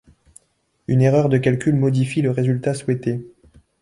[0.87, 3.23] une erreur de calcul modifie le résultat souhaité